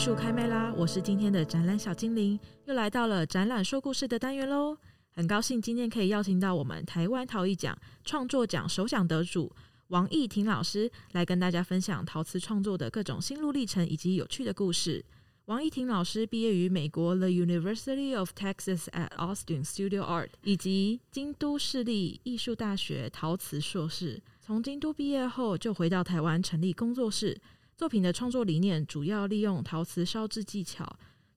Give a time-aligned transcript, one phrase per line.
[0.00, 0.72] 术开麦啦！
[0.78, 4.74] 我是今天的展览小精灵，又来到了展览说故事的单元喽。
[5.10, 9.52] 很高兴今天可以邀请到我们台湾陶艺奖创作奖首奖得主
[9.88, 15.04] 王翊婷老师来跟大家分享陶瓷创作的各种心路历程以及有趣的故事。
[15.44, 24.22] 王翊婷老师毕业于美国 The University of Texas at Austin Studio Art 以及京都市立艺术大学陶瓷硕士。
[24.40, 27.38] 从京都毕业后，就回到台湾成立工作室。
[27.80, 30.86] 作品的创作理念主要利用陶瓷烧制技巧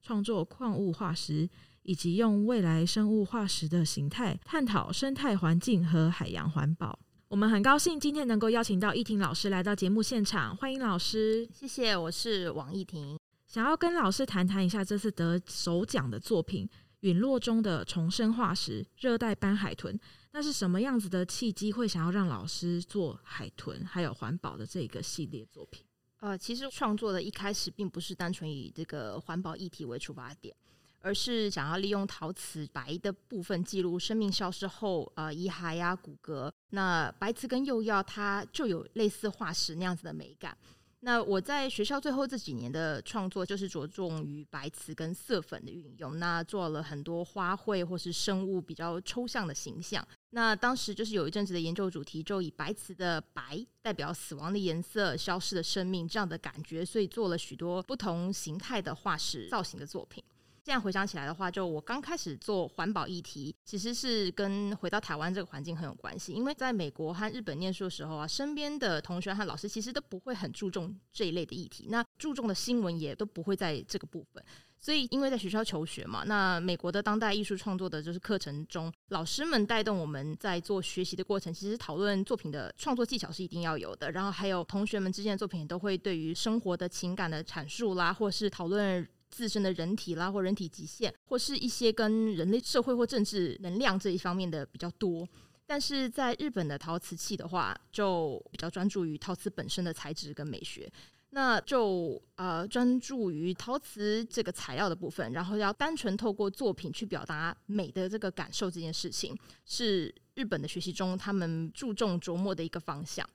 [0.01, 1.49] 创作矿物化石，
[1.83, 6.99] 以及用未来生物化石的形态探讨生态环境和海洋环保。
[7.29, 11.47] 我们很高兴今天能够邀请到易婷老师来到节目现场，欢迎老师。
[11.53, 13.17] 谢谢，我是王易婷。
[13.47, 16.67] 想要跟老师谈谈一下这次得首奖的作品
[16.99, 19.95] 《陨落中的重生化石——热带斑海豚》，
[20.33, 25.85] 那是什么样子的契机会想要让老师做海豚还有环保的这个系列作品？
[26.23, 30.55] 呃，其实创作的一开始并不是单纯以这个环保议题为出发点，
[31.01, 36.49] 而是想要利用陶瓷白的部分记录生命消失后呃遗骸呀、骨骼。
[36.69, 40.57] 那白瓷跟釉药它就有类似化石那样子的美感。
[41.05, 50.07] 那我在学校最后这几年的创作，就是着重于白瓷跟色粉的运用，那做了很多花卉或是生物比较抽象的形象。
[50.29, 60.23] 那当时就是有一阵子的研究主题，就以白瓷的白代表死亡的颜色、消失的生命这样的感觉，所以做了许多不同形态的化石造型的作品。
[60.65, 66.31] 现在回想起来的话，就我刚开始做环保议题，其实是跟回到台湾这个环境很有关系。
[66.31, 74.41] 因为在美国和日本念书的时候啊，身边的同学和老师其实都不会很注重这一类的议题，那注重的新闻也都不会在这个部分。
[74.79, 84.11] 所以，因为在学校求学嘛，那美国的当代艺术创作的就是课程中，老师们带动我们在做学习的过程，其实讨论作品的创作技巧是一定要有的。
[84.11, 89.05] 然后还有同学们之间的作品都会对于生活的情感的阐述啦，或是讨论。
[89.33, 95.27] 自身的人体啦，或人体极限，或是一些跟人类社会或政治能量这一方面的比较多。
[95.65, 100.91] 但是在日本的陶瓷器的话，就比较专注于陶瓷本身的材质跟美学，
[101.31, 109.35] 那就呃专注于陶瓷这个材料的部分，然后要单纯透过作品去表达美的这个感受，这件事情
[109.65, 113.27] 是日本的学习中他们注重琢磨的一个方向。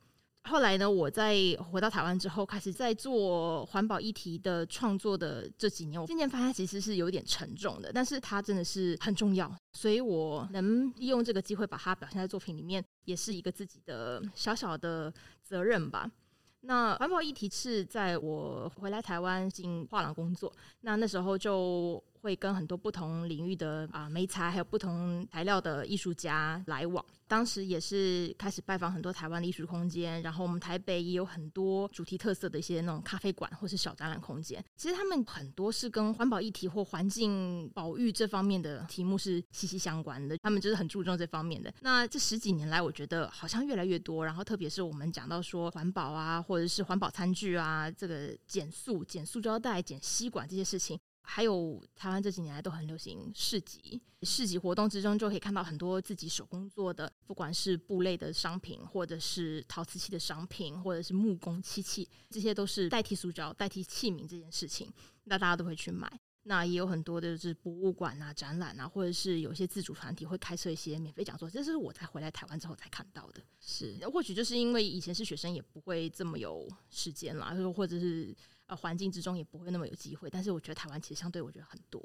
[0.44, 1.36] 后来呢，我在
[1.70, 15.12] 回到台湾之后，开始在做环保议题的创作的这几年，我渐渐发现其实是有点沉重的，但是它真的是很重要，所以我能利用这个机会把它表现在作品里面，也是一个自己的小小的
[15.42, 16.10] 责任吧。
[16.62, 20.50] 那环保议题是在我回来台湾进画廊工作，
[20.80, 22.02] 那那时候就。
[22.20, 27.04] 会跟很多不同领域的啊媒材，还有不同材料的艺术家来往。
[27.26, 34.64] 当时也是开始拜访很多台湾的艺术空间，然后我们台北也有很多主题特色的一些那种咖啡馆或是小展览空间。
[34.78, 41.70] 其实他们很多是跟环保议题或环境保育这方面的题目是息息相关的，他们就是很注重这方面的。
[41.82, 44.24] 那这十几年来，我觉得好像越来越多。
[44.24, 50.98] 然后特别是我们讲到说环保啊，或者是环保餐具啊，这个减塑、减塑胶袋、减吸管这些事情。
[51.30, 64.90] 还有台湾这几年来都很流行市集，市集活动之中就可以看到很多自己手工做的，不管是布类的商品，或者是陶瓷器的商品，或者是木工漆器，这些都是代替塑胶、代替器皿这件事情，
[65.24, 66.10] 那大家都会去买。
[66.44, 73.42] 那也有很多的就是博物馆啊、展览啊，或者是有些自主团体会开设一些免费讲座，这是我才回来台湾之后才看到的。
[73.60, 78.34] 是，或许就是因为以前是学生，也不会这么有时间啦，或者是。
[78.68, 82.00] 呃，环境之中也不会那么有机会，但是我觉得台湾其实相对我觉得很多，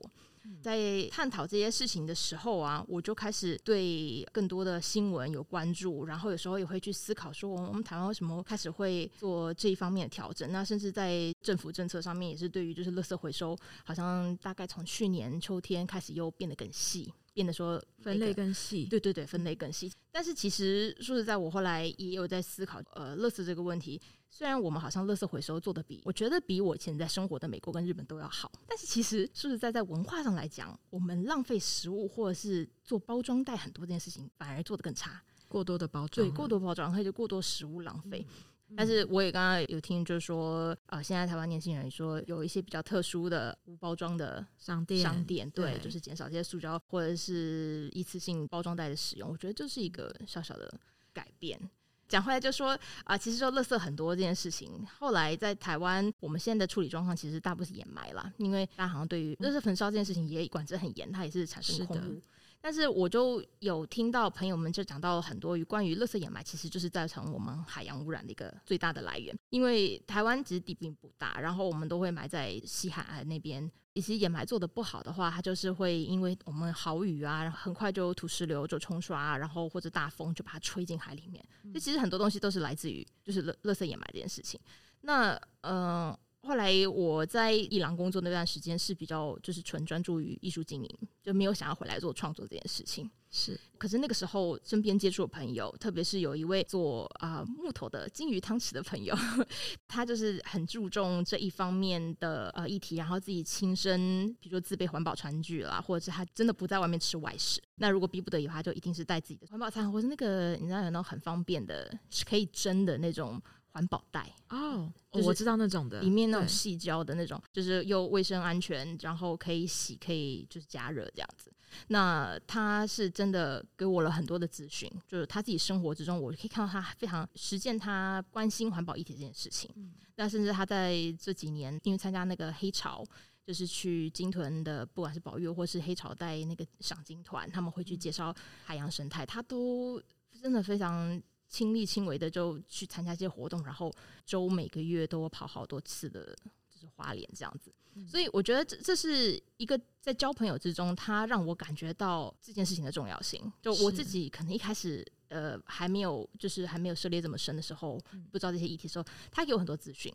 [0.62, 10.50] 在探讨这些事情的时候啊，我就开始对更多的新闻有关注，然后有时候也会去思考说，我们台湾为什么开始会做这一方面的调整？
[10.52, 17.14] 那甚至在政府政策上面也是对于就是垃圾回收，好像大概从去年秋天开始又变得更细。
[17.34, 19.92] 变得说分类更细，对对对，分类更细。
[20.12, 24.00] 但是其实说实在，我后来也有在思考，呃，垃圾这个问题。
[24.36, 35.22] 虽然我们好像垃圾回收做的比我觉得比我以前在生活的美国跟日本都要好，但是其实说实在，在文化上来讲，我们浪费食物或者是做包装袋很多这件事情，反而做得更差。
[35.48, 38.26] 过多的包装，对，过多包装，或者过多食物浪费。
[38.28, 49.30] 嗯但是我也刚刚有听，就是说，啊、呃，现在台湾年轻人说有一些比较特殊的无包装的商店，商店对，就是减少这些塑胶或者是一次性包装袋的使用。
[49.30, 50.74] 我觉得这是一个小小的
[51.14, 51.70] 改变。
[52.08, 62.22] 讲回来就说啊、呃，其实说垃圾很多这件事情，后来在台湾，我们现在的处理状况其实大部分是掩埋了，因为大家好像对于垃圾焚烧这件事情也管制很严，它也是产生空污。
[62.64, 69.38] 但是我就有听到朋友们就讲到很多与关于垃圾掩埋，其实就是造成我们海洋污染的一个最大的来源。
[69.50, 73.70] 因为台湾其实地并不大，然后我们都会埋在西海岸那边。
[73.96, 81.46] 其实掩埋做得不好的话，它就是会因为我们豪雨啊，很快就土石流就冲刷，然后或者大风就把它吹进海里面。
[81.74, 84.58] 这其实很多东西都是来自于就是垃垃圾掩埋这件事情。
[85.02, 86.12] 那嗯。
[86.12, 93.10] 呃后来我在伊朗工作那段时间是比较就是纯专注于艺术经营，就没有想要回来做创作这件事情。
[93.36, 99.18] 是，可是那个时候身边接触的朋友，特别是有一位做啊、呃、木头的金鱼汤匙的朋友，
[99.88, 107.60] 他就是很注重这一方面的呃议题，然后自己亲身，比如说自备环保餐具啦，或者是他真的不在外面吃外食。
[107.78, 111.92] 那如果逼不得已的话，就一定是带自己的环保餐，或者那个你知道有那种很方便的，
[112.30, 113.42] 可以蒸的那种。
[113.74, 121.52] 环保袋哦，我知道那种的，里面那种细胶的那种，就是又卫生安全，然后可以洗，可以就是加热这样子。
[121.88, 129.74] 那他是真的给我了很多的资讯，就是他自己生活之中，我可以看到他非常实践他关心环保议题这件事情。
[130.16, 133.04] 那甚至他在这几年，因为参加那个黑潮，
[133.44, 138.32] 就是去鲸豚的，不管是保育或是黑潮带那个赏鲸团，他们会去介绍
[138.64, 140.00] 海洋生态，他都
[140.40, 141.20] 真的非常。
[141.54, 143.94] 亲力亲为的就去参加一些活动，然后
[144.26, 146.36] 周每个月都跑好多次的，
[146.68, 147.72] 就是花莲这样子。
[148.08, 153.40] 所以我觉得这这是一个在交朋友之中，他让我感觉到这件事情的重要性。
[153.62, 158.00] 就我自己可能一开始呃还没有就是还没有涉猎这么深的时候，
[158.32, 160.12] 不知道这些议题的时候，他给我很多资讯，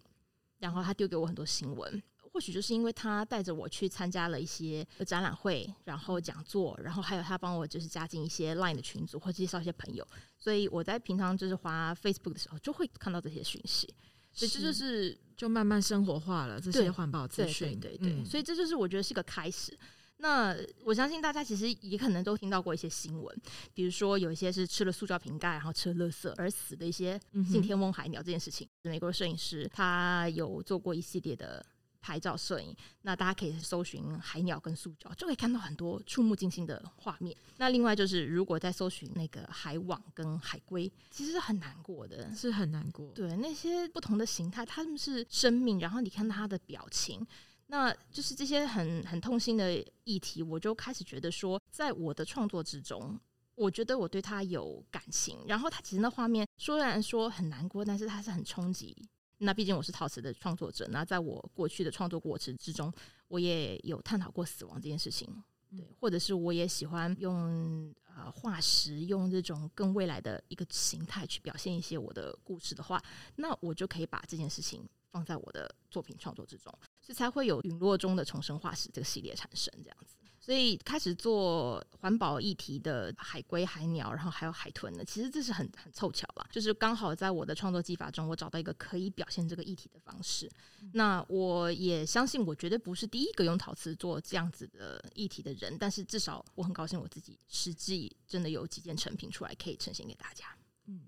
[0.59, 2.03] 然后他丢给我很多新闻。
[2.33, 10.07] 或许就是因为他带着我去参加了一些展览会，然后讲座，然后还有他帮我就是加进一些 Line 的群组或介绍一些朋友，
[10.39, 13.93] 所以我在平常就是滑 Facebook 的时候就会看到这些讯息，
[14.33, 19.77] 所以这就是就慢慢生活化了这些环保资讯，对对对，对，所以这就是我觉得是个开始。
[20.21, 23.41] 那我相信大家其实也可能都听到过一些新闻，
[23.73, 31.65] 比如说有一些是吃了塑胶瓶盖然后吃了垃圾而死的一些信天翁海鸟这件事情，美国摄影师他有做过一系列的。
[32.01, 37.37] 拍照摄影，那大家可以搜寻海鸟跟塑胶，就可以看到很多触目惊心的画面。
[37.57, 43.13] 那另外就是，如果在搜寻那个海网跟海龟，其实是很难过的，是很难过。
[43.15, 47.27] 对，那些不同的形态，它们是生命，然后你看它的表情，
[47.67, 53.19] 那就是这些很很痛心的议题，我就开始觉得说，在我的创作之中，
[53.57, 55.39] 我觉得我对它有感情。
[55.47, 58.97] 然后它其实那画面虽然说很难过，但是它是很冲击。
[59.39, 62.93] 那毕竟我是陶瓷的创作者，那在我过去的创作过程之中，
[63.29, 73.01] 我也有探讨过死亡这件事情，对，或者是我也喜欢用呃化石，用这种更未来的一个形态去表现一些我的故事的话，
[73.37, 80.18] 那我就可以把这件事情放在我的作品创作之中，所以才会有陨落中的重生化石这个系列产生这样子。
[80.49, 90.51] 所以开始做环保议题的海龟、海鸟，然后还有海豚呢，其实这是很很凑巧吧，就是刚好在我的创作技法中，我找到一个可以表现这个议题的方式。
[90.81, 90.91] 嗯。
[90.95, 100.47] 那我也相信，我绝对不是第一个用陶瓷做这样子的议题的人，但是至少我很高兴我自己实际真的有几件成品出来可以呈现给大家。
[100.87, 101.03] 嗯，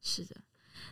[0.00, 0.34] 是的。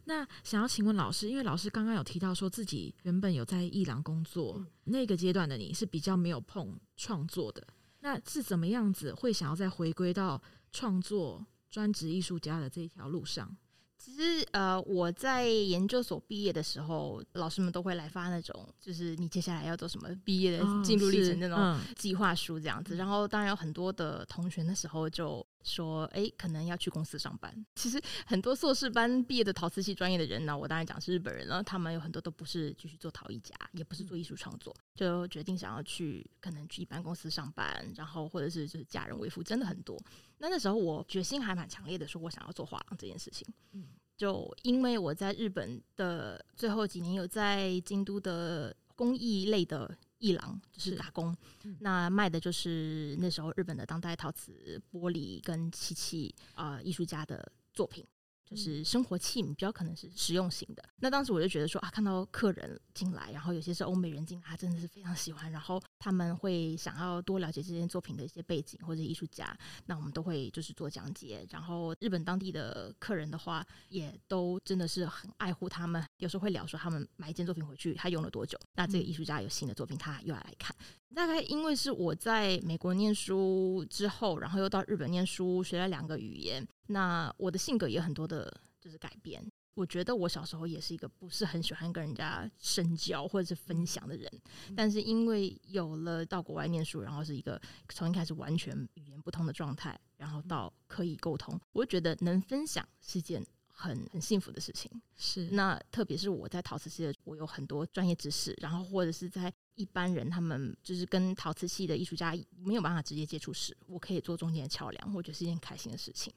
[0.05, 7.67] 那想要请问老师，因为老师刚刚有提到说自己原本有在伊朗工作，嗯，那个阶段的你是比较没有碰创作的，
[8.07, 13.57] 那是怎么样子会想要再回归到创作专职艺术家的这一条路上？
[13.99, 22.95] 其实，呃，我在研究所毕业的时候，老师们都会来发那种，就是你接下来要做什么毕业的进度历程那种计划书这样子。
[22.95, 27.67] 然后，当然有很多的同学那时候就说，哎，可能要去公司上班。
[27.75, 40.01] 其实，很多硕士班毕业的陶瓷系专业的人呢，我当然讲是日本人了，他们有很多都不是继续做陶艺家，也不是做艺术创作，就决定想要去可能去一般公司上班，然后或者是就是嫁人为夫，真的很多。
[40.39, 43.47] 那那时候我决心还蛮强烈的，说我想要做画廊这件事情。
[43.73, 51.37] 嗯，就因为我在日本的最后几年有在京都的工艺类的艺廊就是打工，
[51.81, 58.07] 那卖的就是那时候日本的当代陶瓷、玻璃跟漆器啊艺术家的作品。
[58.47, 60.83] 就是生活器皿比较可能是实用型的。
[61.01, 71.47] 那当时我就觉得说啊，看到客人进来，然后有些是欧美人进来，他真的是非常喜欢，然后他们会想要多了解这件作品的一些背景或者艺术家，那我们都会就是做讲解。
[71.51, 80.75] 然后日本当地的客人的话，也都真的是很爱护他们，有时候会聊说他们买一件作品回去，他用了多久，那这个艺术家有新的作品，他又要来看。
[81.17, 86.63] 大概因为是我在美国念书之后，然后又到日本念书，学了两个语言。
[86.89, 89.43] 那我的性格也很多的，就是改变。
[89.73, 94.31] 我觉得我小时候也是一个不是很喜欢跟人家深交或者是分享的人，
[94.69, 97.59] 嗯、但是因为有了到国外念书，然后是一个
[97.89, 104.91] 从一开始完全语言不通的状态，然后到可以沟通，我觉得能分享是件很很幸福的事情。
[105.17, 116.33] 是，那特别是我在陶瓷系，我有很多专业知识，然后或者是在一般人他们就是跟陶瓷系的艺术家没有办法直接接触时，我可以做中间的桥梁，我觉得是一件开心的事情。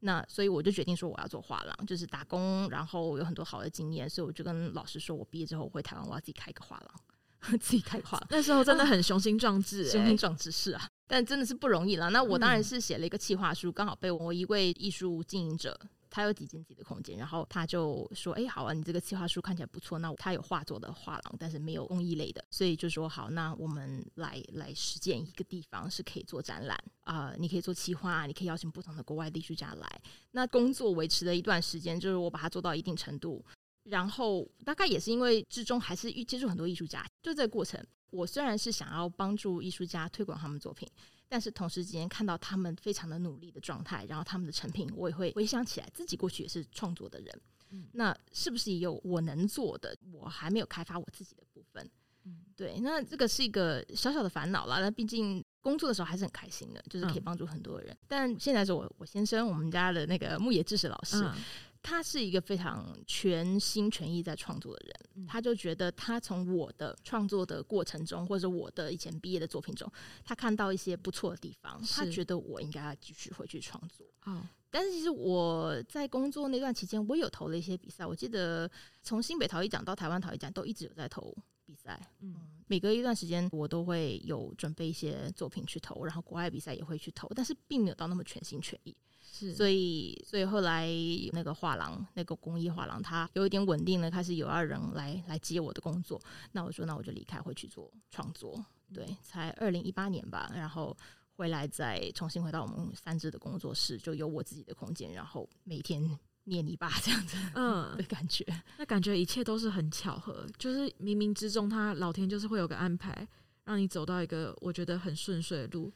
[0.00, 8.20] 那所以我就决定说我要做画廊，就是打工，然后有很多好的经验，所以我就跟老师说，我毕业之后回台湾，我要自己开一个画廊， 自己开画。
[8.28, 12.10] 那时候真的很雄心壮志，欸，雄心壮志是啊，但真的是不容易了。
[12.10, 15.78] 那我当然是写了一个企划书，刚好被我一位艺术经营者。
[16.12, 19.98] 他有几间自己的空间，然后他就说：“哎，好啊，你这个企划书看起来不错。
[19.98, 30.00] 那他有画作的画廊，但是没有工艺类的，所以就说好，那我们来来实践一个地方是可以做展览啊、你可以做企划，你可以邀请不同的国外的艺术家来。
[30.32, 33.42] 那工作维持了一段时间，就是我把它做到一定程度，
[33.84, 40.86] 然后大概也是因为之中还是遇接触很多艺术家，就这个过程，我虽然是想要帮助艺术家推广他们作品。”
[41.32, 49.96] 但是同时之间看到他们非常的努力的状态，然后他们的成品，我也会回想起来，自己过去也是创作的人，嗯，那是不是也有我能做的？
[50.12, 51.90] 我还没有开发我自己的部分，
[52.24, 54.78] 嗯，对，那这个是一个小小的烦恼啦。
[54.80, 57.90] 那毕竟工作的时候还是很开心的，就是可以帮助很多人。
[57.94, 61.24] 嗯，但现在是我我先生，我们家的那个牧野智史老师。
[61.24, 61.34] 嗯
[61.82, 69.90] 他是一个非常全心全意在创作的人，他就觉得他从我的创作的过程中，或者我的以前毕业的作品中，
[70.24, 74.06] 他看到一些不错的地方，他觉得我应该要继续回去创作。
[74.24, 78.06] 哦，但是其实我在工作那段期间，我有投了一些比赛。
[78.06, 78.70] 我记得
[79.02, 81.36] 从新北陶艺奖到台湾陶艺奖，都一直有在投
[81.66, 82.00] 比赛。
[82.20, 82.34] 嗯，
[82.72, 88.96] 每隔一段时间，我都会有准备一些作品去投，然后国外比赛也会去投，但是并没有到那么全心全意。
[89.20, 90.88] 是，所以，所以后来
[91.32, 96.18] 那个画廊，那个工艺画廊，它有一点稳定了，开始有二人来来接我的工作。
[96.52, 98.64] 那我说，那我就离开，回去做创作。
[98.90, 100.96] 对，才二零一八年吧，然后
[101.36, 108.44] 回来再重新回到我们三只的工作室，就有我自己的空间，然后每天捏泥巴这样子，嗯 的感觉。
[108.78, 113.26] 那感觉一切都是很巧合，就是冥冥之中，他老天就是会有个安排，
[113.64, 115.92] 让你走到一个我觉得很顺遂的路。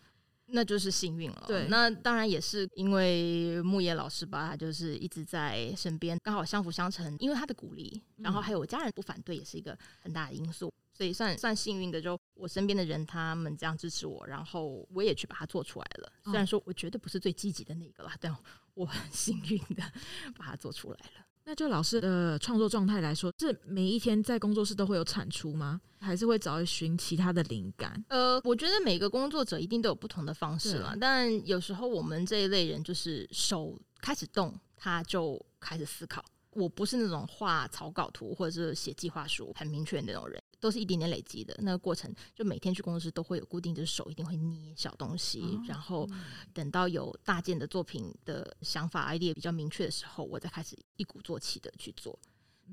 [0.48, 1.44] 那就是幸运了。
[1.48, 7.16] 对，那当然也是因为木野老师吧，他就是一直在身边，刚好相辅相成。
[7.18, 10.72] 因为他的鼓励，然后还有我家人不反对，也是一个很大的因素。
[10.94, 16.12] 所以算算幸运的，就我身边的人他们这样支持我，然后我也去把它做出来了。
[16.22, 18.32] 虽然说我绝对不是最积极的那个啦，但
[18.76, 19.82] 我很幸运的
[20.38, 21.26] 把它做出来了。
[21.48, 25.80] 那就老师的创作状态来说，是每一天在工作室都会有产出吗？
[25.98, 28.04] 还是会找一寻其他的灵感？
[28.08, 30.96] 呃，我觉得每个工作者一定都有不同的方式啦。
[31.00, 36.24] 但有时候我们这一类人就是手开始动，他就开始思考。
[36.50, 40.42] 我不是那种画草稿图或者是写计划书很明确的那种人。
[40.58, 46.08] 都是一点点累积的那个过程，就每天去工作室都会有固定的手，一定会捏小东西，哦、然后
[46.52, 52.18] 等到有大件的作品的想法 idea 比较明确的时候，我再开始一鼓作气的去做。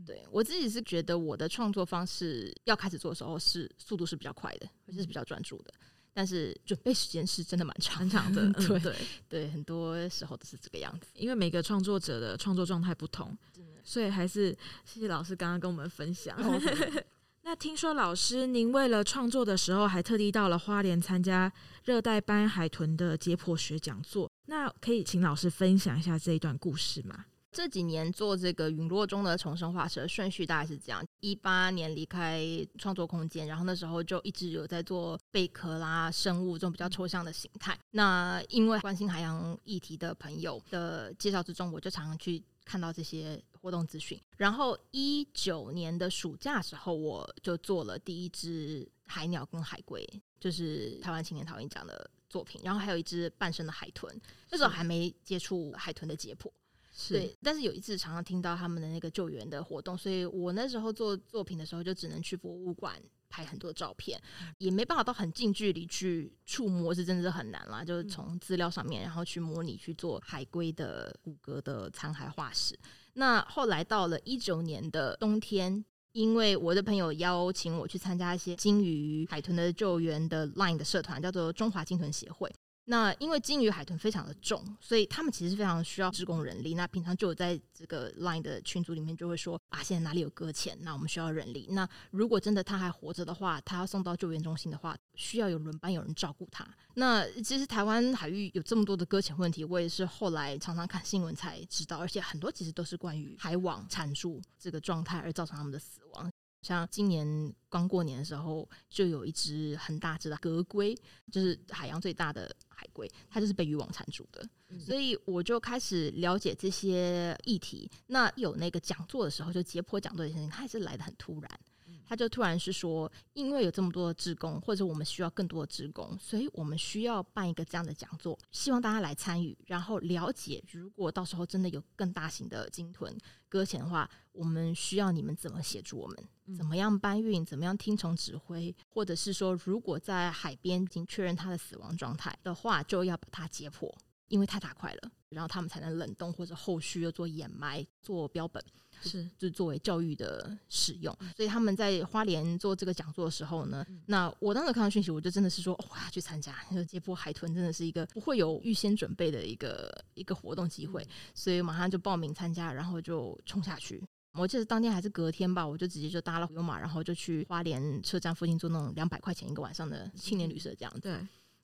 [0.07, 5.71] 对我自己是觉得我的创作方式要开始做的时候是速度是比较快的，而且是比较专注的，
[6.11, 8.41] 但是准备时间是真的蛮长长的。
[8.49, 8.95] 嗯、对对。
[9.29, 13.37] 对，很多时候都是这个样子，因为每个创作者的创作状态不同，
[13.83, 16.35] 所以还是谢谢老师刚刚跟我们分享。
[17.43, 21.51] 哦那听说老师您为了创作的时候，还特地到了花莲参加
[21.83, 24.27] 热带斑海豚的解剖学讲座。
[24.45, 27.25] 那可以请老师分享一下这一段故事吗？
[27.51, 32.41] 这几年做这个陨落中的重生化石的顺序大概是这样：一八年离开
[32.79, 37.77] 创作空间，然后那时候就一直有在做贝壳啦、生物这种比较抽象的形态。
[37.91, 43.39] 那因为关心海洋议题的朋友的介绍之中，我就常常去看到这些。
[43.63, 50.05] 活动资讯，然后一九年的暑假时候，我就做了第一只海鸟跟海龟，
[50.37, 52.59] 就是台湾青年陶艺奖的作品。
[52.61, 54.13] 然后还有一只半身的海豚，
[54.51, 56.51] 那时候还没接触海豚的解剖，
[56.91, 57.37] 是对。
[57.41, 64.21] 但是有一次常常听到他们的那个救援的活动，所以我那时候做作品的时候，就只能去博物馆拍很多照片，
[64.57, 67.81] 也没办法到很近距离去触摸，是真的是很难啦。
[67.81, 72.77] 就是从资料上面，然后去模拟去做海龟的骨骼的残骸化石。
[73.13, 82.51] 那后来到了一九年的冬天，因为我的朋友邀请我去参加一些鲸鱼、海豚的救援的 Line 的社团，叫做中华鲸豚协会。
[82.85, 86.73] 那因为鲸鱼海豚非常的重，所以他们其实非常需要职工人力。
[86.73, 91.67] 那平常就有在这个 Line 的群组里面就会说啊，现在哪里有搁浅，那我们需要人力。
[91.71, 96.67] 那如果真的他还活着的话，他要送到救援中心的话，需要有轮班有人照顾他。
[96.95, 106.29] 那其实台湾海域有这么多的搁浅问题，我也是后来常常看新闻才知道，而且很多其实都是关于海网缠住这个状态而造成他们的死亡。
[106.63, 110.97] 像今年刚过年的时候，就有一只很大只的格龟，
[111.31, 114.43] 就是海洋最大的海龟，它就是被渔网缠住的。
[114.69, 114.79] 嗯。
[114.79, 117.91] 所以我就开始了解这些议题。
[118.07, 121.59] 那有那个讲座的时候，就解剖讲座的事情，它也是来的很突然。
[122.05, 133.17] 他就突然是说，因为有这么多的职工，或者我们需要更多的职工，所以我们需要办一个这样的讲座，希望大家来参与，然后了解，如果到时候真的有更大型的鲸豚
[133.47, 143.93] 搁浅的话，我们需要你们怎么协助我们，怎么样搬运，怎么样听从指挥，或者是说，如果在海边已经确认它的死亡状态的话，就要把它解剖，
[144.27, 148.63] 因为太大块了，然后他们才能冷冻或者后续又做掩埋、做标本。
[149.09, 156.55] 是，就作为教育的使用，所以他们在花莲做这个讲座的时候呢，那我当时看到讯息，我就真的是说，我要去参加。
[156.87, 164.03] 解剖海豚真的是一个不会有预先准备的一个一个活动机会，所以马上就报名参加，然后就冲下去。
[164.33, 170.99] 我记得当天还是隔天吧，我就直接就搭了游马，然后就去花莲车站附近做那种两百块钱一个晚上的青年旅社这样子。
[171.01, 171.13] 对。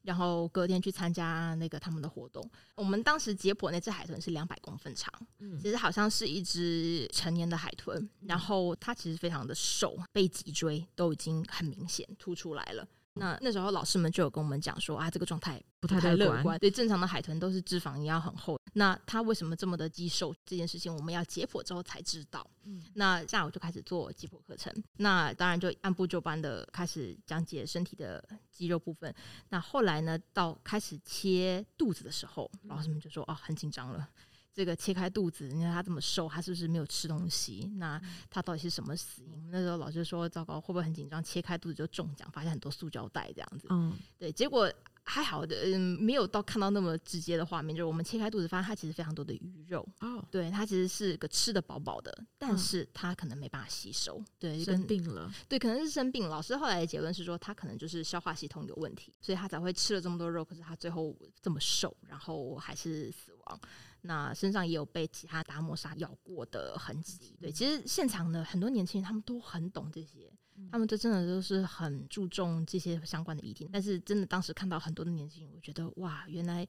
[0.10, 2.44] 然后隔天去参加那个他们的活动。
[2.74, 8.10] 我们当时解剖那只海豚是两百公分长，嗯，其实好像是一只成年的海豚。
[8.22, 12.88] 然后它其实非常的瘦，背脊椎都已经很明显凸出来了。
[13.16, 16.58] 那那时候老师们就有跟我们讲说啊，这个状态不太乐观。
[16.60, 18.58] 对，正常的海豚都是脂肪也要很厚。
[18.74, 20.34] 那它为什么这么的肌瘦？
[20.46, 22.46] 这件事情我们要解剖之后才知道。
[22.64, 24.74] 嗯，那下午就开始做解剖课程。
[24.98, 29.14] 那当然就按部就班的开始讲解身体的肌肉部分。
[29.50, 34.08] 那后来呢，到开始切肚子的时候，老师们就说哦，很紧张了。
[34.54, 37.72] 这个切开肚子，你看他这么瘦，他是不是没有吃东西？
[37.78, 39.50] 那他到底是什么死因？
[39.52, 41.24] 那时候老师说，糟糕，会不会很紧张？
[41.24, 43.68] 切开肚子就中奖，发现很多塑胶袋这样子。
[43.70, 44.72] 嗯，对，结果
[45.10, 47.76] 还好的，嗯，没有到看到那么直接的画面。
[47.76, 49.84] 就是我们切开肚子，发现它其实非常多的鱼肉。
[50.02, 54.24] 哦，对，它其实是个吃的饱饱的，但是它可能没办法吸收。
[54.38, 55.34] 对，生病了。
[55.48, 56.30] 对，可能是生病。
[56.30, 63.60] 老师后来的结论是说，它可能就是消化系统有问题，所以它才会吃了这么多肉，可是它最后这么瘦，然后还是死亡。
[64.02, 67.36] 那身上也有被其他达摩鲨咬过的痕迹。
[67.42, 70.32] 对，其实现场的很多年轻人他们都很懂这些，
[70.72, 73.68] 他们这真的都是很注重这些相关的议题。
[73.72, 76.68] 但是真的当时看到很多的年轻人，我觉得哇，原来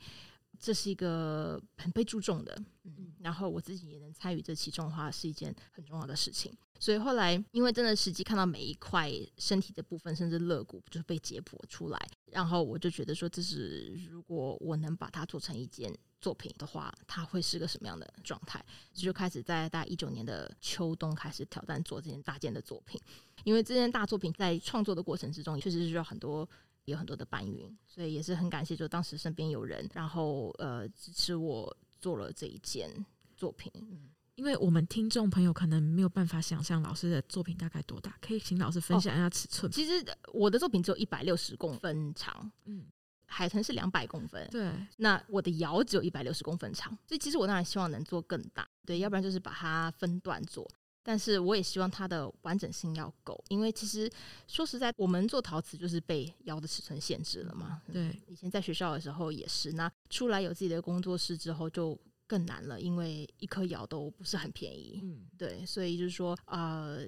[0.58, 2.56] 这是一个很被注重的。
[2.84, 6.52] 嗯，然后我自己也能参与这其中的话，是一件很重要的事情。
[6.78, 15.94] 所以后来因为真的实际看到每一块身体的部分，甚至肋骨就被解剖出来，然后我就觉得说，这是如果我能把它做成一件。
[16.20, 18.62] 作品的话，它会是个什么样的状态？
[18.92, 23.00] 所以就开始在大概一九年的秋冬开始挑战做这件大件的作品。
[23.44, 26.48] 因为这件大作品在创作的过程之中，确实是需要很多
[26.84, 32.88] 有很多的搬运，所以也是很感谢，就当时身边有人，然后呃支持我做了这一件
[33.36, 33.70] 作品。
[33.74, 39.70] 嗯，因为我们听众朋友可能没有办法想象老师的作品大概多大，可以请老师分享一下尺寸。
[39.70, 42.86] 哦，其实我的作品只有一百六十公分长，嗯。
[43.32, 50.68] 海豚是两百公分，对，那我的窑只有一百六十公分长，所以其实我当然希望能做更大，对，要不然就是把它分段做，
[51.02, 54.10] 但是我也希望它的完整性要够，因为其实
[54.46, 67.06] 说实在，我们做陶瓷就是被窑的尺寸限制了嘛，对，以前在学校的时候也是，那出来有自己的工作室之后就更难了，因为一颗窑都不是很便宜，嗯，对，所以就是说，呃，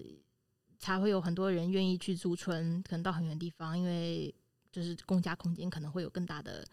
[0.79, 4.35] 才会有很多人愿意去驻村，可能到很远的地方，因为。
[4.73, 6.67] 就是公家空间可能会有更大的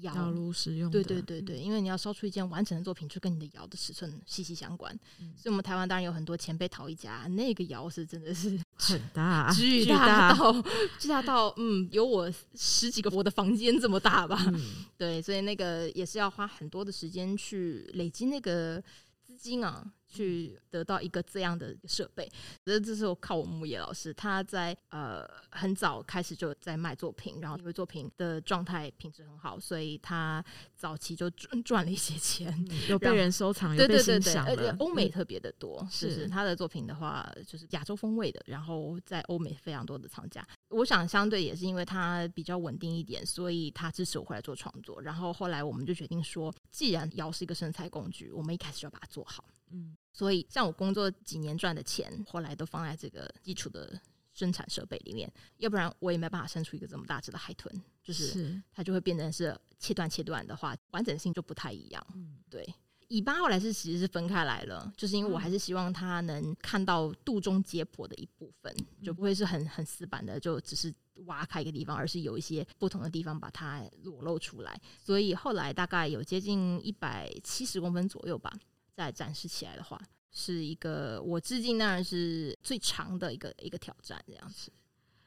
[0.00, 4.94] 窑炉使用，对对对对，因为你要烧出一件完整的作品，就跟你的窑的尺寸息息相关。
[5.20, 10.64] 嗯、所以，我们台湾当然有很多前辈陶艺家，那个窑是真的是很大， 巨大到
[10.98, 14.42] 巨大到嗯，有我十几个我的房间这么大吧。
[14.52, 14.60] 嗯、
[14.96, 18.82] 对，所以那个也是要花很多的时间去累积那个。
[19.22, 22.28] 资金啊，去得到一个这样的设备，
[22.64, 30.44] 这这是我靠我木野老师，他在呃很早开始就在卖作品，然后因为作品的状态品质很好，所以他
[30.74, 35.78] 早期就赚赚了一些钱，嗯、有被人收藏，有被欣赏，而且欧美特别的多。
[35.80, 40.46] 嗯、是，是他的作品的话，就是亚洲风味的，然后在欧美非常多的藏家。
[40.70, 45.00] 我想相对也是因为他比较稳定一点，所以他支持我回来做创作。
[45.00, 49.44] 然后后来我们就决定说，既然窑是一个生财工具，我们一开始就要把它做好。
[49.72, 54.00] 嗯，所以像我工作几年赚的钱，后来都放在这个基础的
[54.32, 57.72] 生产设备里面，要不然我也没办法生出一个这么大只的海豚。
[58.02, 62.04] 就是它就会变成是切断切断的话，完整性就不太一样。
[62.14, 62.66] 嗯，对。
[63.08, 70.94] 尾巴后来是其实是分开来了，就是因为我还是希望它能看到肚中解剖的一部分，就不会是很很死板的，就只是
[71.26, 74.80] 挖开一个地方，而是有一些不同的地方把它裸露出来。
[74.98, 78.56] 所以后来大概有接近一百七十公分左右吧，
[79.00, 79.98] 再展示起来的话，
[80.30, 84.70] 是一个我至今当然是最长的一个一个挑战这样子。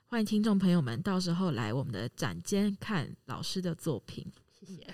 [0.05, 4.93] 欢迎听众朋友们到时候来我们的展间看老师的作品，谢谢。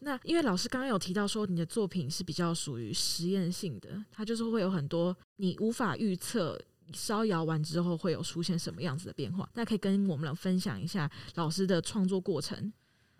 [0.00, 6.60] 那因为老师刚刚有提到说，你的作品是比较属于实验性的，它就是会有很多你无法预测
[6.92, 9.48] 烧窑完之后会有出现什么样子的变化。
[9.54, 12.70] 那可以跟我们来分享一下老师的创作过程。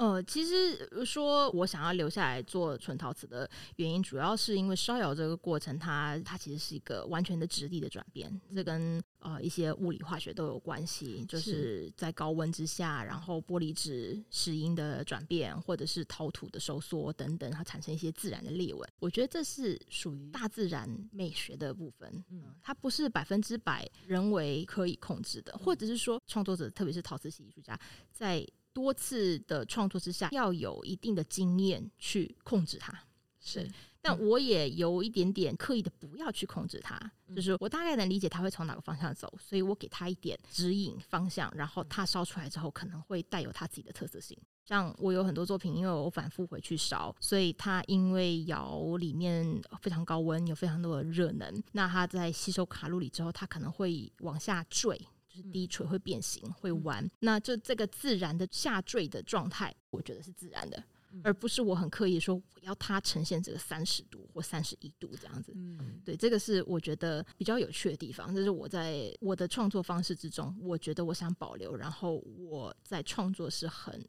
[0.03, 18.91] 呃，其实说我想要留下来做纯陶瓷的原因，主要是因为烧窑这个过程它，它它其实是一个完全的质地的转变，这跟呃一些物理化学都有关系，就是在高温之下，然后玻璃质石英的转变，或者是陶土的收缩等等，它产生一些自然的裂纹。
[18.99, 27.79] 我觉得这是属于大自然美学的部分，嗯，它不是百分之百人为可以控制的，或者是说创作者，特别是陶瓷系艺术家
[28.11, 28.45] 在。
[28.72, 32.92] 多次的创作之下，要有一定的经验去控制它。
[33.44, 33.68] 是，
[34.00, 44.38] 但我也有一点点刻意的不要去控制它，嗯、就是我大概能理解它会从哪个方向走，所以我给它一点指引方向，然后它烧出来之后可能会带有它自己的特色性。
[44.64, 55.04] 像我有很多作品，因为我反复回去烧，所以它因为窑里面非常高温，有非常多的热能，那它在吸收卡路里之后，它可能会往下坠。
[55.33, 60.83] 就是低垂会变形，会弯，那就这个自然的下坠的状态，我觉得是自然的，
[61.25, 65.53] 而不是我很刻意说我要它呈现这个三十度或三十一度这样子。
[65.55, 74.07] 嗯，对，这个是我觉得比较有趣的地方，这是我在我的创作方式之中，我觉得我想保留，然后我在创作是很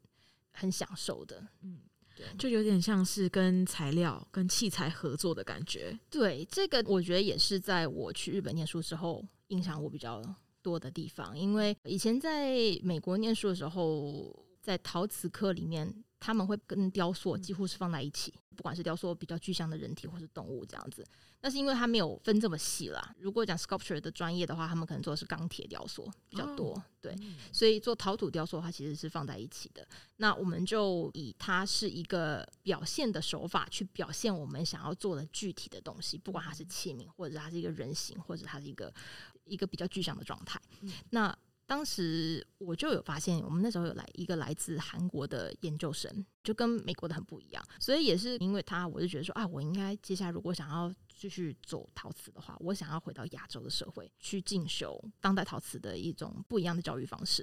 [0.52, 1.42] 很享受的。
[1.62, 1.80] 嗯，
[2.14, 5.98] 对，就有点像是跟材料、跟器材合作的感觉。
[6.10, 10.22] 对，这个我觉得也是在我去日本念书之后，影响我比较
[10.64, 21.04] 多的地方，因为以前在美国念书的时候，在陶瓷科里面，他们会跟雕塑几乎是放在一起，不管是雕塑比较具象的人体或是动物这样子。
[21.38, 27.14] 但是因为它没有分这么细啦，如果讲 sculpture 的专业的话，他们可能做的是钢铁雕塑比较多，对，
[27.52, 29.86] 所以做陶土雕塑的话，其实是放在一起的。
[30.16, 38.90] 那我们就以它是一个表现的手法去表现我们想要做的具体的东西，不管它是器皿，或者它是一个人形，或者它是一个。
[39.44, 40.60] 一个比较具象的状态。
[40.82, 47.64] 嗯、那当时我就有发现，我们那时候有来一个来自韩国的研究生，就跟美国的很不一样。
[47.80, 57.42] 所以也是因为他，我就觉得说啊，我应该接下来如果想要继续走陶瓷的话，我想要回到亚洲的社会去进修当代陶瓷的一种不一样的教育方式。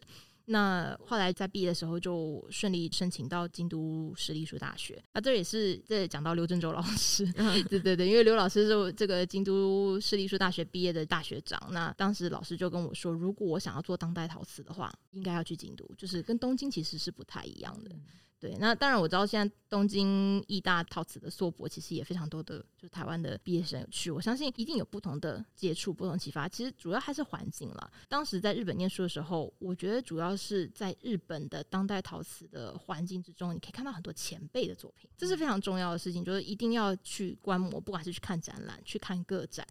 [0.51, 5.01] 那后来在毕业的时候就顺利申请到京都市立艺术大学。
[5.13, 7.25] 啊，这也是这讲到刘振洲老师，
[7.69, 11.57] 对对对，因为刘老师是这个京都市立艺术大学毕业的大学长。
[11.71, 17.91] 那当时老师就跟我说，如果我想要做当代陶瓷的话，应该要去京都，就是跟东京其实是不太一样的。
[18.41, 26.49] 对，那当然我知道现在东京艺大陶瓷的硕博其实也非常多的，就是台湾的毕业生有去，我相信一定有不同的接触、不同启发。
[26.49, 27.91] 其实主要还是环境了。
[28.09, 39.63] 当时在日本念书的时候，我觉得主要是在日本的当代陶瓷的环境之中，你可以看到很多前辈的作品，这是非常重要的事情，就是一定要去观摩，不管是去看展览、去看个展、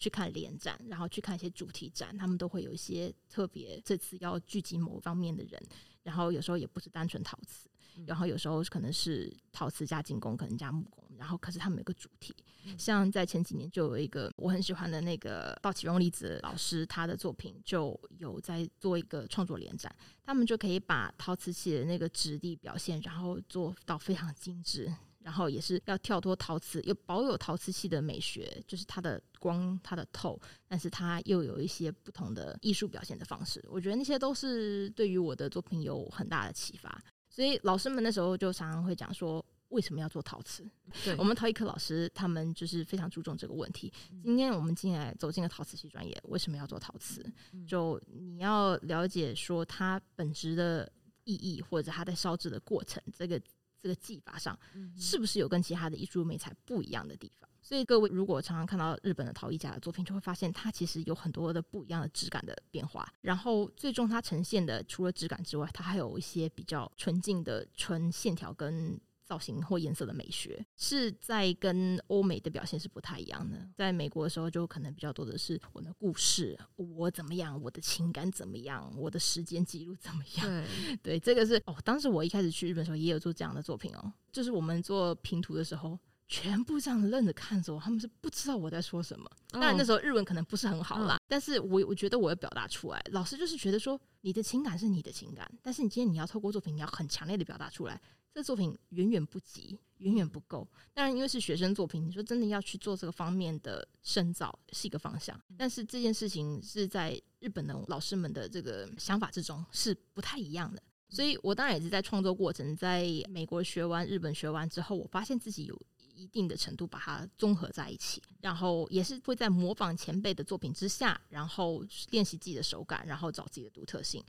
[0.00, 5.62] 去看联展，然后去看一些主题展，他们都会有一些特别这次要聚集某方面的人，
[6.02, 7.68] 然后有时候也不是单纯陶瓷。
[8.04, 12.34] 然后有时候可能是陶瓷加金工，可能加木工，然后可是他们有个主题，
[12.76, 37.02] 像在前几年就有一个我很喜欢的那个道奇荣离子老师，他的作品就有在做一个创作联展，他们就可以把陶瓷器的那个质地表现，然后做到非常精致，然后也是要跳脱陶瓷，又保有陶瓷系的美学，就是它的光、它的透，但是它又有一些不同的艺术表现的方式，我觉得那些都是对于我的作品有很大的启发。
[37.36, 40.66] 所以老师们那时候就常常会讲说，为什么要做陶瓷？
[41.04, 43.92] 对，我们陶艺课老师他们就是非常注重这个问题。
[44.24, 47.30] 今天我们进来走进了陶瓷系专业，为什么要做陶瓷？
[47.68, 50.90] 就你要了解说它本质的
[51.24, 53.38] 意义，或者它在烧制的过程，这个
[53.78, 54.58] 这个技法上
[54.96, 57.46] 是不是有跟其他的艺术媒材不一样的地方？
[57.66, 63.12] 所以各位如果常常看到日本的陶艺家的作品，就会发现它其实有很多的不一样的质感的变化。
[63.22, 73.68] 然后最终它呈现的除了质感之外，它还有一些比较纯净的纯线条跟造型或颜色的美学，是在跟欧美的表现是不太一样的。
[73.74, 80.46] 在美国的时候，就可能比较多的是我的故事，我怎么样，我的情感怎么样，我的时间记录怎么样。
[80.46, 81.76] 对，对，这个是哦。
[81.84, 85.98] 当时我一开始去日本的时候，也有做这样的作品哦，就是我们做拼图的时候。
[86.28, 89.30] 全部这样愣着看着我，他们是不知道我在说什么。
[89.50, 93.00] 当然那时候日文可能不是很好啦，但是我我觉得我要表达出来。
[93.12, 98.00] 老师就是觉得说，你的情感是你的情感，但是你今天你要透过作品，你要很强烈的表达出来。
[98.34, 100.68] 这作品远远不及，远远不够。
[100.92, 110.82] 当然，因为是学生作品，你说真的要去做这个方面的深造是一个方向，但是这件事情是在日本的老师们的这个想法之中是不太一样的。
[111.08, 115.82] 所以我当然也是在创作过程，在美国学完、日本学完之后，我发现自己有。
[116.16, 124.24] 一定的程度把它综合在一起，然后也是会在模仿前辈的作品之下，然后练习自己的手感，然后找自己的独特性，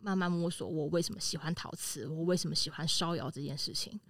[0.00, 4.00] 慢慢摸索我为什么喜欢陶瓷，我为什么喜欢烧窑这件事情。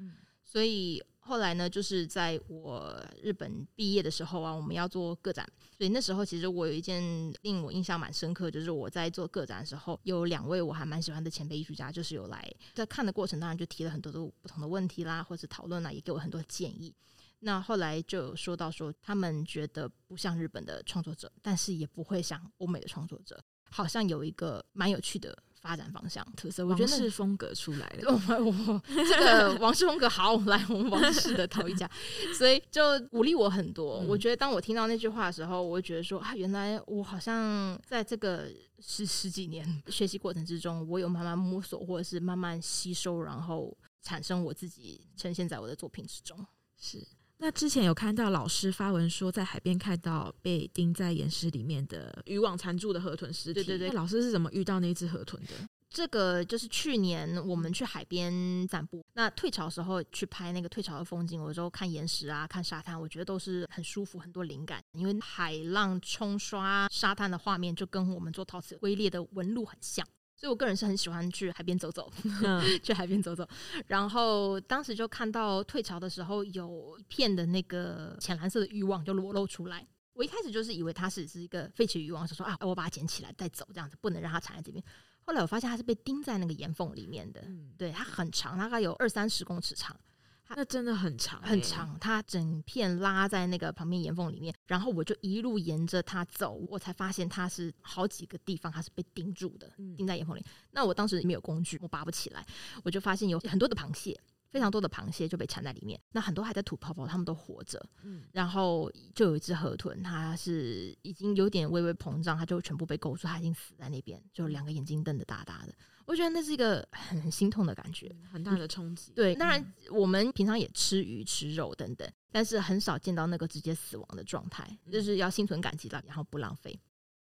[0.46, 5.44] 所以后来呢，就是在我日本毕业的时候啊，我们要做个展，
[5.76, 7.02] 所以那时候其实我有一件
[7.42, 16.94] 令我印象蛮深刻，就是我在做个展的时候，有两位我还蛮喜欢的前辈艺术家，就是有来在看的过程当然就提了很多的不同的问题啦，或者讨论啦，也给我很多建议。
[17.40, 23.38] 那后来就有说到说，他们觉得不像日本的创作者，但是也不会像欧美的创作者，
[23.70, 26.64] 好像有一个蛮有趣的发展方向特色。
[26.64, 31.90] 我觉得王室风格出来了， 我我这个 王室风格好，来我们王室的头一家，
[32.38, 33.98] 所以就鼓励我很多。
[34.07, 38.48] 我觉得当我听到那句话的时候，我会觉得说啊，原来我好像在这个
[38.79, 46.46] 十十几年学习过程之中，我有慢慢摸索，或者是慢慢吸收，然后产生我自己呈现在我的作品之中，
[46.79, 47.05] 是。
[47.38, 53.62] 那之前有看到老师发文说，在海边看到被钉在岩石里面的渔网缠住的河豚尸体。
[53.62, 55.53] 对对对，老师是怎么遇到那只河豚的？
[55.88, 64.83] 这个就是去年我们去海边散步，那退潮的时候去拍那个退潮的风景，我就看岩石啊，看沙滩，我觉得都是很舒服，很多灵感。
[64.92, 70.07] 因为海浪冲刷沙滩的画面，就跟我们做陶瓷龟裂的纹路很像。
[70.37, 72.12] 所以，我个人是很喜欢去海边走走，
[72.44, 73.49] 嗯、 去海边走走。
[73.87, 79.87] 然后当时就看到退潮的时候，有一片的那个浅蓝色的渔网就裸露出来。
[80.12, 84.83] 我一开始就是以为它是是一个废弃渔网，就说啊，我把它捡起来带走，这样子不能让它缠在这边。
[85.20, 89.99] 后来我发现它是被钉在那个岩缝里面的，嗯、对，它很长，大概有二三十公尺长。
[90.48, 91.98] 那真的很长，欸，很长。
[91.98, 100.44] 它整片拉在那个旁边岩缝里面，然后我就一路沿着它走，我才发现它是好几个地方它是被钉住的，钉在岩缝里。
[100.70, 102.46] 那我当时没有工具，我拔不起来，
[102.85, 104.18] 我就发现有很多的螃蟹，
[104.50, 106.00] 非常多的螃蟹就被缠在里面。
[106.12, 107.85] 那很多还在吐泡泡，它们都活着。
[108.04, 115.74] 嗯然后就有一只河豚，它是已经有点微微膨胀，它就全部被勾住，它已经死在那边，就两个眼睛瞪得大大的。
[116.06, 119.12] 我觉得那是一个很心痛的感觉，很大的冲击。
[119.14, 126.78] 对，当然我们平常也吃鱼、吃肉等等，但是很少见到那个直接死亡的状态，就是要心存感激了，然后不浪费。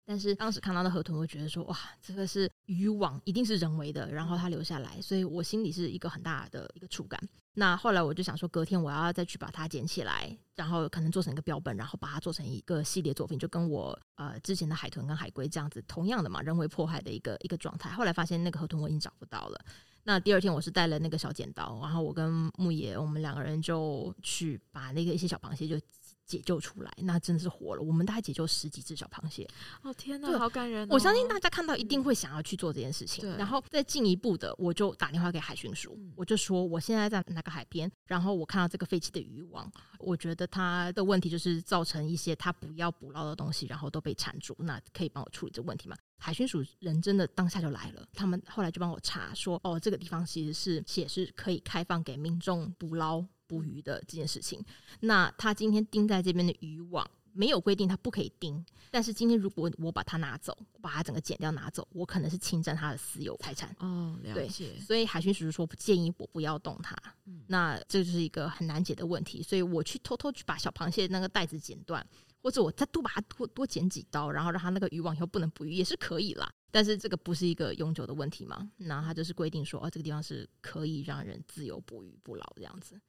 [0.08, 7.20] 但是当时看到那河豚，我觉得说哇，这个是渔网，一定是人为的，然后它留下来，所以我心里是一个很大的一个触感。
[7.56, 17.90] 那后来我就想说，隔天我要再去把它捡起来，然后可能做成一个标本，然后把它做成一个系列作品，就跟我呃之前的海豚跟海龟这样子，同样的嘛，人为迫害的一个一个状态。
[17.90, 19.60] 后来发现那个河豚我已经找不到了。
[20.04, 25.80] 那第二天我是带了那个小剪刀，然后我跟牧野我们两个人就去把那个一些小螃蟹就。
[26.26, 27.82] 解救出来，那真的是活了。
[27.82, 29.48] 我们大概解救十几只小螃蟹。
[29.84, 30.94] 哦天哪，好感人哦！
[30.96, 33.22] 我相信大家看到一定会想要去做这件事情。
[33.24, 44.56] 对，然后再进一步的，我就打电话给海巡署，我就说我现在在哪个海边，然后我看到这个废弃的渔网，我觉得它的问题就是造成一些它不要捕捞的东西，然后都被缠住。
[44.60, 45.96] 那可以帮我处理这个问题吗？
[46.18, 53.24] 海巡署人真的当下就来了，他们后来就帮我查说，哦，这个地方其实是也是可以开放给民众捕捞。
[53.48, 54.64] 捕鱼的这件事情，
[55.00, 63.76] 那他今天钉在这边的渔网没有规定他不可以钉，但是今天如果我把它拿走，把它整个剪掉拿走，我可能是侵占他的私有财产。
[63.80, 64.70] 哦，了解。
[64.70, 66.96] 对，所以海巡署说不建议我不要动它。
[67.26, 72.06] 嗯，那这就是一个很难解的问题，所以我去偷偷去把小螃蟹那个袋子剪断，
[72.42, 76.50] 或者我再多把它多多剪几刀，然后让它那个渔网以后不能捕鱼也是可以啦。
[76.72, 78.70] 但是这个不是一个永久的问题嘛？
[78.78, 83.00] 那他就是规定说，哦，这个地方是可以让人自由捕鱼不捞这样子。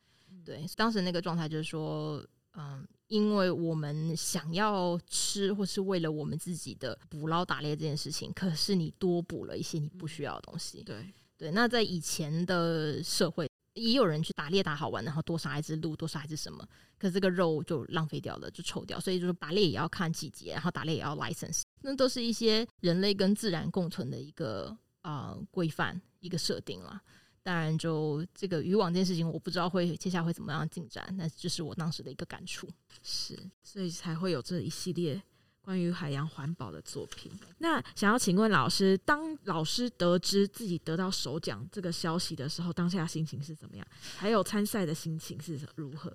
[0.45, 2.25] 对，当时那个状态就是说，
[2.57, 10.83] 嗯，因为我们想要吃，或是为了我们自己的捕捞打猎这件事情，可是你多捕了一些你不需要的东西。
[10.83, 16.67] 对对，那在以前的社会，也有人去打猎打好玩，然后多杀一只鹿，多杀一只什么，
[16.99, 18.99] 可是这个肉就浪费掉了，就臭掉。
[18.99, 27.03] 所以就是打猎也要看季节，然后打猎也要 license，那都是一些人类跟自然共存的一个啊规范，一个设定了。
[27.47, 32.69] 当然就这个渔网这件事情，我不知道会接下来会怎么样进展，那这是我当时的一个感触。
[33.05, 35.23] 是，所以才会有这一系列
[35.63, 37.31] 关于海洋环保的作品。
[37.59, 43.87] 那想要请问老师，当老师得知自己得到首奖这个消息的时候，当下心情是怎么样？
[44.17, 46.13] 还有参赛的心情是如何？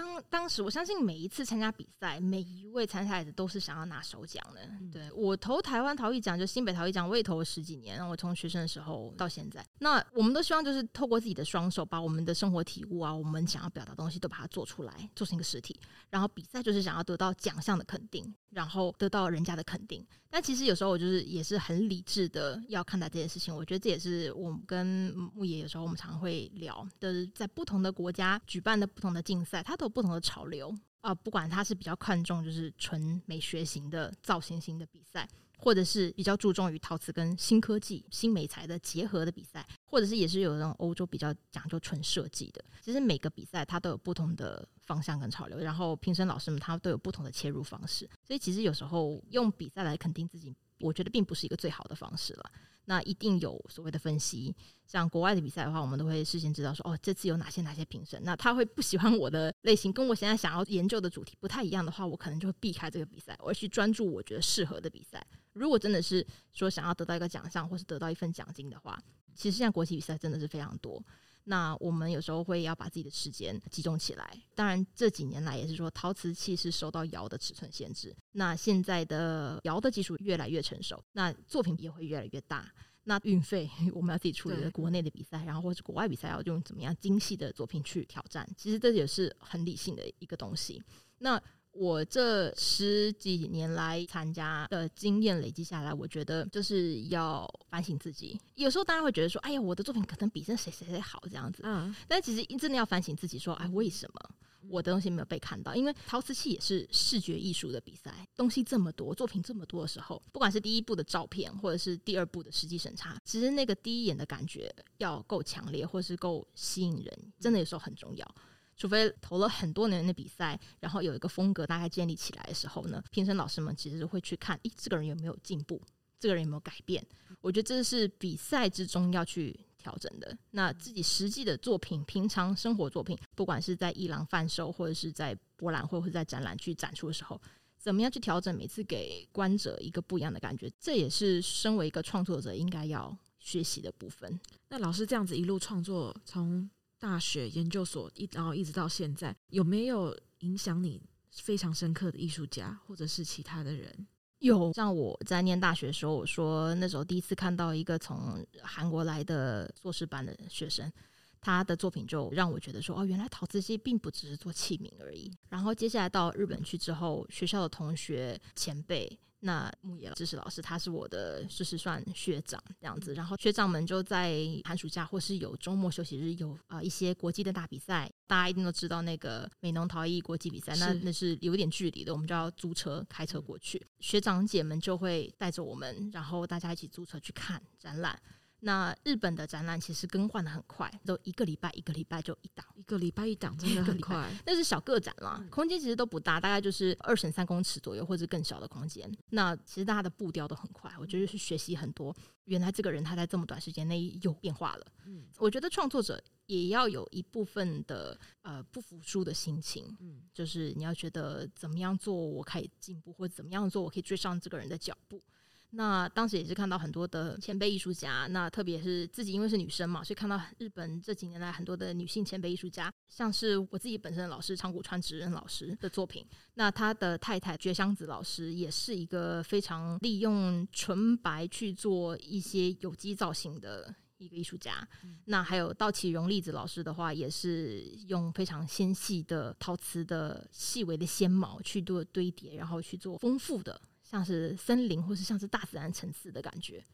[0.00, 4.62] 当当时，我相信每一次参加比赛，每一位参赛者都是想要拿首奖的。
[4.80, 7.98] 嗯、对，我投台湾陶艺奖，就新北陶艺奖，我也投了十几年。
[7.98, 15.78] 那我从学生的时候到现在，那我们都希望就是透过自己的双手，把我们的生活体悟啊，我们想要表达的东西都把它做出来，做成一个实体。
[16.08, 18.34] 然后比赛就是想要得到奖项的肯定。
[18.50, 23.54] 然后得到人家的肯定，但其实有时候我就是也是很理智的要看待这件事情。
[23.54, 31.14] 我觉得这也是我们跟木野有时候我们常会聊的，就是在不同的国家举办的不同的竞赛，它都有不同的潮流啊。
[31.14, 35.28] 不管他是比较看重就是纯美学型的造型型的比赛。
[35.62, 42.64] 或者是比较注重于陶瓷跟新科技、新美材的结合的比赛，或者是也是有那种欧洲比较讲究纯设计的。
[42.80, 48.08] 其实每个比赛它都有不同的方向跟潮流，然后评审老师们他都有不同的切入方式。
[48.26, 52.50] 所以其实有时候用比赛来肯定自己，我觉得并不是一个最好的方式了。
[52.90, 54.52] 那一定有所谓的分析，
[54.84, 65.24] 像国外的比赛的话，我们都会事先知道说，哦，这次有哪些哪些评审，那他会不喜欢我的类型，跟我现在想要研究的主题不太一样的话，我可能就会避开这个比赛，而去专注我觉得适合的比赛。
[65.52, 69.00] 如果真的是说想要得到一个奖项，或是得到一份奖金的话，
[69.36, 71.00] 其实现在国际比赛真的是非常多。
[71.44, 74.36] 那我们有时候会要把自己的时间集中起来。
[74.54, 78.14] 当然这几年来也是说，陶瓷器是受到窑的尺寸限制。
[78.32, 82.72] 那现在的窑的技术越来越成熟，那作品也会越来越大。
[83.04, 90.80] 那运费 我们要自己处理的，国内的比赛，然后或者国外比赛要用怎么样精细的作品去挑战，其实这也是很理性的一个东西。
[91.18, 98.38] 那我这十几年来参加的经验累积下来，我觉得就是要反省自己。
[98.56, 104.30] 有时候大家会觉得说，哎呀，我的作品可能比这谁谁谁好这样子，嗯，但其实真的要反省自己，说，哎，为什么？
[104.68, 118.34] 我的东西没有被看到，因为陶瓷器也是视觉艺术的比赛，东西这么多，作品这么多的时候，不管是第一部的照片，或者是第二部的实际审查，其实那个第一眼的感觉要够强烈，或是够吸引人，真的有时候很重要。
[118.80, 125.78] 除非投了很多年的比赛，然后有一个风格大概建立起来的时候呢，评审老师们其实会去看，诶，这个人有没有进步，
[126.18, 127.06] 这个人有没有改变？
[127.42, 129.54] 我觉得这是比赛之中要去。
[129.82, 130.36] 调整的。
[130.50, 137.40] 那自己实际的作品，平常生活作品，不管是在艺廊贩售，或者是在博览会或者在展览去展出的时候，
[137.78, 144.38] 怎么样去调整，每次给观者一个不一样的感觉，这也是身为一个创作者应该要学习的部分。
[144.68, 146.68] 那老师这样子一路创作，从
[147.00, 154.06] 大学研究所一然后一直到现在，有没有影响你非常深刻的艺术家，或者是其他的人？
[154.38, 160.92] 有，像我在念大学的时候，我说那时候第一次看到一个从韩国来的硕士班的学生，
[161.40, 165.32] 他的作品就让我觉得说，哦，原来陶瓷器并不只是做器皿而已。
[165.48, 169.18] 然后接下来到日本去之后，学校的同学前辈。
[169.40, 173.14] 那牧野知识老师，他是我的，就是算学长这样子。
[173.14, 183.84] 然后学长们就在寒暑假或是有周末休息日，有啊、呃、一些国际的大比赛，大家一定都知道那个美浓陶艺国际比赛，那那是有点距离的，我们就要租车开车过去。
[184.00, 188.20] 学长姐们就会带着我们，然后大家一起租车去看展览。
[188.60, 194.30] 那日本的展览其实更换的很快，都一个礼拜一个礼拜就一档，一个礼拜一档，真的很快。
[194.44, 199.10] 那是小个展啦，空间其实都不大，大概就是二乘三公尺左右或者更小的空间。
[199.30, 202.14] 那其实大家的步调都很快，我觉得是学习很多。
[202.44, 204.86] 原来这个人他在这么短时间内有变化了。
[205.06, 215.22] 嗯，我觉得创作者也要有一部分的呃不服输的心情，嗯，就是你要觉得怎么样做我可以进步，或者怎么样做我可以追上这个人的脚步。
[215.72, 234.86] 那当时也是看到很多的前辈艺术家，那特别是自己因为是女生嘛，所以看到日本这几年来很多的女性前辈艺术家，像是我自己本身的老师长谷川直人老师的作品，那他的太太绝香子老师也是一个非常利用纯白去做一些有机造型的一个艺术家。
[235.26, 243.80] 那还有稻崎荣粒子老师的话，也是用非常纤细的陶瓷的细微的纤毛去做堆叠，然后去做丰富的。
[244.10, 246.84] 像是森林，或是像是大自然层次的感觉，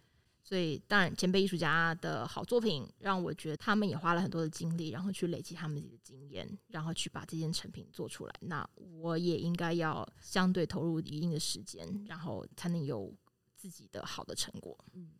[0.42, 8.34] 所以当然前辈艺术家的好作品，让我觉得他们也花了很多的精力，然后去累积他们自己的经验，然后去把这件成品做出来。
[8.40, 13.10] 那我也应该要相对投入一定的时间，然后才能有
[13.54, 14.76] 自己的好的成果。
[14.92, 15.12] 嗯，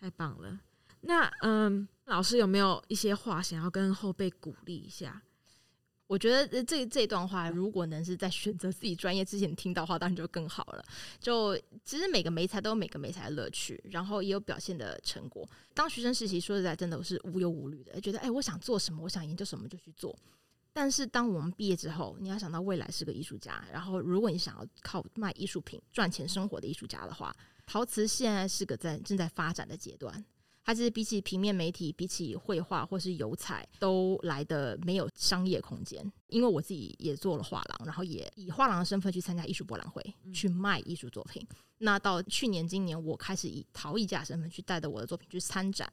[0.00, 0.58] 太棒了。
[1.02, 5.22] 那嗯，老师有没有一些话想要跟后辈鼓励一下？
[6.06, 10.84] 我觉得这这段话，如果能是在选择自己专业之前听到的话，当然就更好了。
[11.18, 15.48] 就其实每个媒材都有每个媒材的乐趣，然后也有表现的成果。
[15.74, 20.16] 当学生实习，说实在，真的是无忧无虑的，觉得哎，我想做什么，我想研究什么就去做。
[20.72, 27.34] 但是当我们毕业之后，你要想到未来是个艺术家，然后如果你想要靠卖艺术品赚钱生活的艺术家的话，
[27.66, 30.24] 陶瓷现在是个在正在发展的阶段。
[30.66, 36.04] 它其实比起平面媒体，比起绘画或是油彩，都来的没有商业空间。
[36.26, 40.02] 因为我自己也做了画廊，然后也以画廊的身份去参加艺术博览会，
[40.34, 41.46] 去卖艺术作品。
[41.78, 45.88] 那到去年、今年，我开始以陶艺家身份去带着我的作品去参展。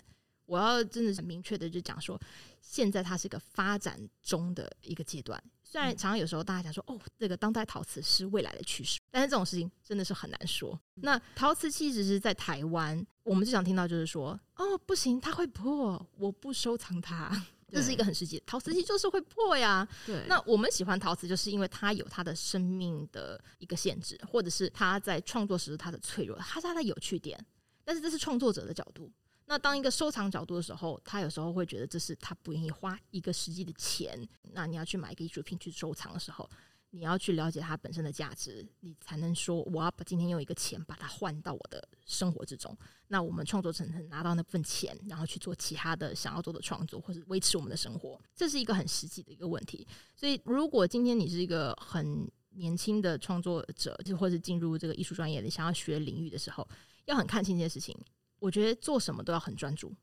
[0.48, 2.20] 我要真的很明确的就讲说，
[2.60, 5.42] 现在它是一个发展中的一个阶段。
[5.74, 10.80] 虽然常常有时候大家讲说，哦，这个当代陶瓷是未来的趋势，但是这种事情真的是很难说。
[10.94, 18.44] 那陶瓷其实是在台湾，我们最想听到就是说，哦，不行，它会破，我不收藏它，这是一个很实际的。
[18.46, 19.88] 陶瓷其实就是会破呀。
[20.06, 20.24] 对。
[20.28, 27.44] 那我们喜欢陶瓷，就是因为它有它的生命的一个限制，或者是它在创作时它的脆弱，它是它的有趣点。
[27.84, 29.12] 但是这是创作者的角度。
[29.46, 34.28] 那当一个收藏角度的时候，他有时候会觉得这是他不愿意花一个实际的钱。
[34.54, 36.50] 那你要去买一个艺术品去收藏的时候，
[36.92, 42.76] 你要去了解它本身的价值，你才能说我要把今天用一个钱把它换到我的生活之中。
[43.08, 49.86] 那我们创作者能拿到那份钱，然后去做其他的想要做的创作，或者维持我们的生活，这是一个很实际的一个问题。
[50.16, 56.68] 所以，如果今天你是一个很年轻的创作者，就或者进入这个艺术专业你想要学领域的时候，
[57.06, 57.96] 要很看清这件事情。
[58.44, 59.96] 我觉得做什么都要很专注，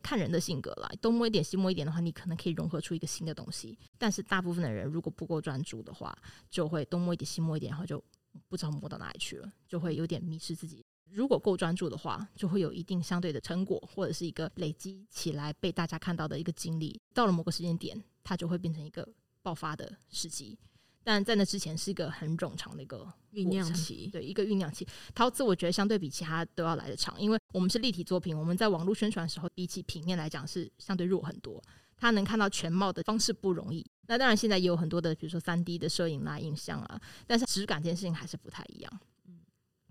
[0.00, 3.76] 看人的性格啦，东摸一点西摸一点的话，你可能可以融合出一个新的东西。
[3.98, 6.16] 但是大部分的人如果不够专注的话，
[6.48, 8.00] 就会东摸一点西摸一点，然后就
[8.46, 10.84] 不知道摸到哪里去了，就会有点迷失自己。
[11.10, 17.00] 如果够专注的话，就会有一定相对的成果，或者是一个累积起来被大家看到的一个经历。
[17.12, 19.04] 到了某个时间点，它就会变成一个
[19.42, 20.56] 爆发的时机。
[21.02, 24.86] 但在那之前是一个很冗长的一个酝酿期，对，一个酝酿期。
[25.14, 31.62] 陶瓷我觉得相对比其他都要来得长，因为我们是立体作品，我们在网络宣传的时候，比起平面来讲是相对弱很多。
[31.96, 33.84] 它能看到全貌的方式不容易。
[34.06, 39.00] 那当然现在也有很多的，比如说三 D 的摄影啦、影像啊，但是质感这件事情还是不太一样。
[39.26, 39.40] 嗯，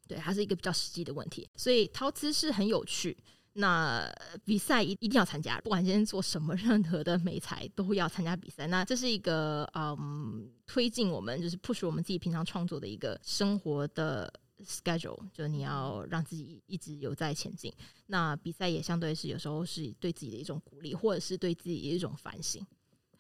[0.07, 1.47] 对，它是一个比较实际的问题。
[1.55, 3.16] 所以陶瓷是很有趣。
[3.60, 4.10] 那
[4.45, 8.66] 比赛一一定要参加，不管今天做什么，任何的美材都要参加比赛。
[8.68, 14.32] 那这是一个嗯，推进我们就是 push 我们自己平常创作的一个生活的
[14.66, 17.74] schedule，就你要让自己一直有在前进。
[18.07, 22.66] 那比赛也相对是有时候是对自己的一种鼓励，或者是对自己的一种反省。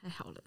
[0.01, 0.41] 太好了。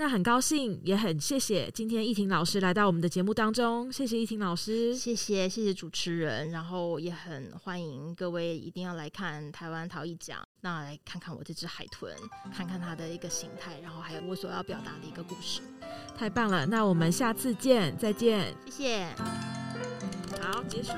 [0.00, 3.92] 那很高兴，也很谢谢今天易婷老师来到我们的节目当中。
[3.92, 12.16] 谢谢易婷老师，谢谢谢谢主持人，然后也很欢迎各位一定要来看台湾陶艺奖，那来看看我这只海豚，
[12.50, 15.60] 看看它的一个形态，然后还有我所要表达的一个故事。
[16.16, 19.06] 太棒了，那我们下次见，再见，谢谢。
[20.40, 20.92] 好，结束。